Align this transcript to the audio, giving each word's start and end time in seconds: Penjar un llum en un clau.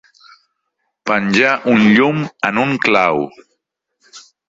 Penjar 1.11 1.53
un 1.75 1.85
llum 1.99 2.25
en 2.51 2.61
un 2.65 2.75
clau. 2.89 3.25